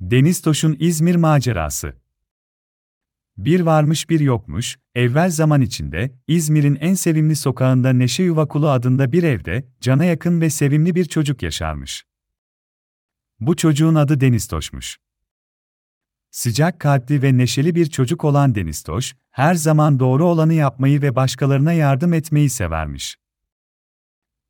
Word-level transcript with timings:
Deniz 0.00 0.42
Toş'un 0.42 0.76
İzmir 0.80 1.16
macerası. 1.16 1.96
Bir 3.36 3.60
varmış 3.60 4.10
bir 4.10 4.20
yokmuş, 4.20 4.78
evvel 4.94 5.30
zaman 5.30 5.60
içinde, 5.60 6.14
İzmir'in 6.28 6.74
en 6.74 6.94
sevimli 6.94 7.36
sokağında 7.36 7.92
Neşe 7.92 8.22
Yuvakulu 8.22 8.68
adında 8.68 9.12
bir 9.12 9.22
evde, 9.22 9.68
cana 9.80 10.04
yakın 10.04 10.40
ve 10.40 10.50
sevimli 10.50 10.94
bir 10.94 11.04
çocuk 11.04 11.42
yaşarmış. 11.42 12.04
Bu 13.40 13.56
çocuğun 13.56 13.94
adı 13.94 14.20
Deniz 14.20 14.48
Toş'muş. 14.48 14.98
Sıcak 16.30 16.80
kalpli 16.80 17.22
ve 17.22 17.38
neşeli 17.38 17.74
bir 17.74 17.86
çocuk 17.86 18.24
olan 18.24 18.54
Deniz 18.54 18.82
Toş, 18.82 19.14
her 19.30 19.54
zaman 19.54 20.00
doğru 20.00 20.24
olanı 20.24 20.54
yapmayı 20.54 21.02
ve 21.02 21.16
başkalarına 21.16 21.72
yardım 21.72 22.12
etmeyi 22.12 22.50
severmiş. 22.50 23.16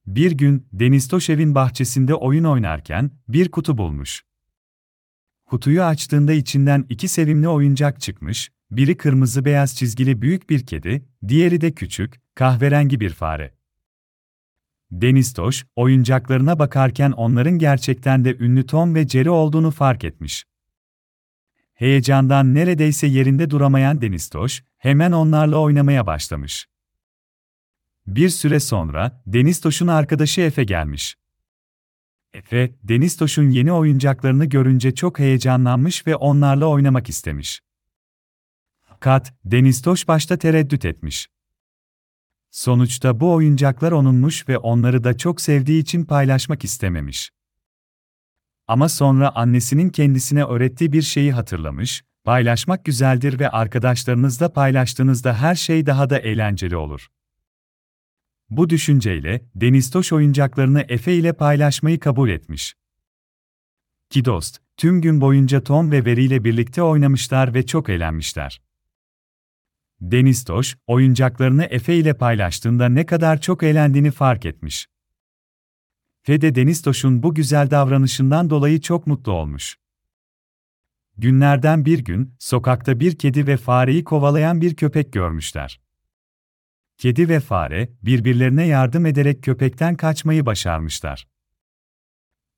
Bir 0.06 0.32
gün, 0.32 0.68
Deniz 0.72 1.08
Toş 1.08 1.30
evin 1.30 1.54
bahçesinde 1.54 2.14
oyun 2.14 2.44
oynarken, 2.44 3.10
bir 3.28 3.50
kutu 3.50 3.78
bulmuş. 3.78 4.29
Kutuyu 5.50 5.82
açtığında 5.82 6.32
içinden 6.32 6.86
iki 6.88 7.08
sevimli 7.08 7.48
oyuncak 7.48 8.00
çıkmış, 8.00 8.50
biri 8.70 8.96
kırmızı 8.96 9.44
beyaz 9.44 9.76
çizgili 9.76 10.22
büyük 10.22 10.50
bir 10.50 10.66
kedi, 10.66 11.04
diğeri 11.28 11.60
de 11.60 11.72
küçük, 11.74 12.20
kahverengi 12.34 13.00
bir 13.00 13.10
fare. 13.10 13.54
Deniz 14.90 15.32
Toş, 15.32 15.66
oyuncaklarına 15.76 16.58
bakarken 16.58 17.10
onların 17.12 17.58
gerçekten 17.58 18.24
de 18.24 18.36
ünlü 18.36 18.66
Tom 18.66 18.94
ve 18.94 19.08
Jerry 19.08 19.30
olduğunu 19.30 19.70
fark 19.70 20.04
etmiş. 20.04 20.44
Heyecandan 21.74 22.54
neredeyse 22.54 23.06
yerinde 23.06 23.50
duramayan 23.50 24.02
Deniz 24.02 24.28
Toş, 24.28 24.64
hemen 24.78 25.12
onlarla 25.12 25.56
oynamaya 25.56 26.06
başlamış. 26.06 26.68
Bir 28.06 28.28
süre 28.28 28.60
sonra, 28.60 29.22
Deniz 29.26 29.60
Toş'un 29.60 29.86
arkadaşı 29.86 30.40
Efe 30.40 30.64
gelmiş. 30.64 31.16
Efe, 32.34 32.74
Deniz 32.82 33.16
Toş'un 33.16 33.50
yeni 33.50 33.72
oyuncaklarını 33.72 34.44
görünce 34.44 34.94
çok 34.94 35.18
heyecanlanmış 35.18 36.06
ve 36.06 36.16
onlarla 36.16 36.66
oynamak 36.66 37.08
istemiş. 37.08 37.60
Fakat, 38.82 39.34
Deniz 39.44 39.82
Toş 39.82 40.08
başta 40.08 40.36
tereddüt 40.36 40.84
etmiş. 40.84 41.28
Sonuçta 42.50 43.20
bu 43.20 43.32
oyuncaklar 43.32 43.92
onunmuş 43.92 44.48
ve 44.48 44.58
onları 44.58 45.04
da 45.04 45.16
çok 45.16 45.40
sevdiği 45.40 45.82
için 45.82 46.04
paylaşmak 46.04 46.64
istememiş. 46.64 47.30
Ama 48.66 48.88
sonra 48.88 49.30
annesinin 49.34 49.90
kendisine 49.90 50.44
öğrettiği 50.44 50.92
bir 50.92 51.02
şeyi 51.02 51.32
hatırlamış, 51.32 52.02
paylaşmak 52.24 52.84
güzeldir 52.84 53.38
ve 53.38 53.48
arkadaşlarınızla 53.50 54.52
paylaştığınızda 54.52 55.34
her 55.34 55.54
şey 55.54 55.86
daha 55.86 56.10
da 56.10 56.18
eğlenceli 56.18 56.76
olur. 56.76 57.08
Bu 58.50 58.70
düşünceyle, 58.70 59.44
Deniz 59.54 59.90
Toş 59.90 60.12
oyuncaklarını 60.12 60.84
Efe 60.88 61.14
ile 61.14 61.32
paylaşmayı 61.32 62.00
kabul 62.00 62.28
etmiş. 62.28 62.74
Ki 64.10 64.24
dost, 64.24 64.58
tüm 64.76 65.00
gün 65.00 65.20
boyunca 65.20 65.64
Tom 65.64 65.90
ve 65.90 66.04
Veri 66.04 66.24
ile 66.24 66.44
birlikte 66.44 66.82
oynamışlar 66.82 67.54
ve 67.54 67.66
çok 67.66 67.88
eğlenmişler. 67.88 68.62
Deniz 70.00 70.44
Toş, 70.44 70.76
oyuncaklarını 70.86 71.64
Efe 71.64 71.96
ile 71.96 72.14
paylaştığında 72.14 72.88
ne 72.88 73.06
kadar 73.06 73.40
çok 73.40 73.62
eğlendiğini 73.62 74.10
fark 74.10 74.46
etmiş. 74.46 74.86
Ve 76.28 76.40
de 76.40 76.54
Deniz 76.54 76.82
Toş'un 76.82 77.22
bu 77.22 77.34
güzel 77.34 77.70
davranışından 77.70 78.50
dolayı 78.50 78.80
çok 78.80 79.06
mutlu 79.06 79.32
olmuş. 79.32 79.76
Günlerden 81.18 81.84
bir 81.84 81.98
gün, 81.98 82.34
sokakta 82.38 83.00
bir 83.00 83.18
kedi 83.18 83.46
ve 83.46 83.56
fareyi 83.56 84.04
kovalayan 84.04 84.60
bir 84.60 84.76
köpek 84.76 85.12
görmüşler. 85.12 85.80
Kedi 87.00 87.28
ve 87.28 87.40
fare, 87.40 87.88
birbirlerine 88.02 88.66
yardım 88.66 89.06
ederek 89.06 89.42
köpekten 89.42 89.96
kaçmayı 89.96 90.46
başarmışlar. 90.46 91.28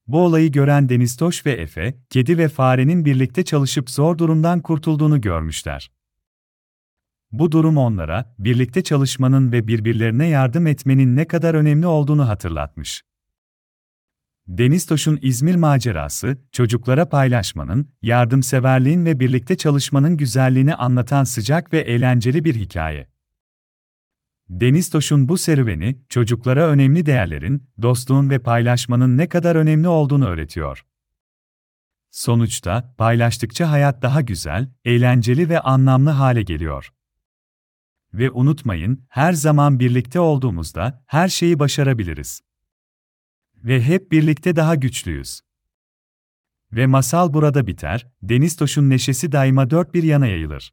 Bu 0.06 0.20
olayı 0.20 0.52
gören 0.52 0.88
Deniz 0.88 1.16
Toş 1.16 1.46
ve 1.46 1.52
Efe, 1.52 1.94
kedi 2.10 2.38
ve 2.38 2.48
farenin 2.48 3.04
birlikte 3.04 3.44
çalışıp 3.44 3.90
zor 3.90 4.18
durumdan 4.18 4.60
kurtulduğunu 4.60 5.20
görmüşler. 5.20 5.90
Bu 7.32 7.52
durum 7.52 7.76
onlara, 7.76 8.34
birlikte 8.38 8.82
çalışmanın 8.82 9.52
ve 9.52 9.66
birbirlerine 9.66 10.26
yardım 10.26 10.66
etmenin 10.66 11.16
ne 11.16 11.26
kadar 11.26 11.54
önemli 11.54 11.86
olduğunu 11.86 12.28
hatırlatmış. 12.28 13.02
Deniz 14.46 14.86
Toş'un 14.86 15.18
İzmir 15.22 15.54
macerası, 15.54 16.38
çocuklara 16.52 17.08
paylaşmanın, 17.08 17.88
yardımseverliğin 18.02 19.04
ve 19.04 19.20
birlikte 19.20 19.56
çalışmanın 19.56 20.16
güzelliğini 20.16 20.74
anlatan 20.74 21.24
sıcak 21.24 21.72
ve 21.72 21.78
eğlenceli 21.78 22.44
bir 22.44 22.54
hikaye. 22.54 23.11
Deniz 24.52 24.90
Toş'un 24.90 25.28
bu 25.28 25.38
serüveni, 25.38 25.98
çocuklara 26.08 26.68
önemli 26.68 27.06
değerlerin, 27.06 27.68
dostluğun 27.82 28.30
ve 28.30 28.38
paylaşmanın 28.38 29.18
ne 29.18 29.28
kadar 29.28 29.56
önemli 29.56 29.88
olduğunu 29.88 30.26
öğretiyor. 30.26 30.86
Sonuçta, 32.10 32.94
paylaştıkça 32.98 33.70
hayat 33.70 34.02
daha 34.02 34.20
güzel, 34.20 34.68
eğlenceli 34.84 35.48
ve 35.48 35.60
anlamlı 35.60 36.10
hale 36.10 36.42
geliyor. 36.42 36.92
Ve 38.14 38.30
unutmayın, 38.30 39.04
her 39.08 39.32
zaman 39.32 39.80
birlikte 39.80 40.20
olduğumuzda 40.20 41.04
her 41.06 41.28
şeyi 41.28 41.58
başarabiliriz. 41.58 42.40
Ve 43.54 43.82
hep 43.82 44.12
birlikte 44.12 44.56
daha 44.56 44.74
güçlüyüz. 44.74 45.40
Ve 46.72 46.86
masal 46.86 47.32
burada 47.32 47.66
biter, 47.66 48.12
Deniz 48.22 48.56
Toş'un 48.56 48.90
neşesi 48.90 49.32
daima 49.32 49.70
dört 49.70 49.94
bir 49.94 50.02
yana 50.02 50.26
yayılır. 50.26 50.72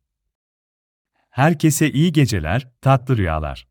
Herkese 1.29 1.91
iyi 1.91 2.11
geceler, 2.11 2.71
tatlı 2.81 3.17
rüyalar. 3.17 3.68